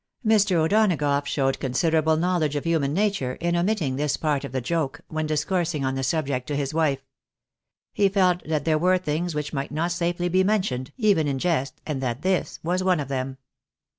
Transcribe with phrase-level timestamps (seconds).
[0.25, 0.55] Mr.
[0.55, 5.01] O'Donagough showed con siderable knowledge of human nature in omitting this part of the joke
[5.09, 7.05] when discoursing on the subject to his wife.
[7.93, 11.81] He felt that there were things which might not safely be mentioned, even in jest,
[11.85, 13.37] and that this was one of them.